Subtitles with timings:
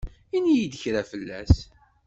[0.35, 1.55] Ini-yi-d kra fell-as.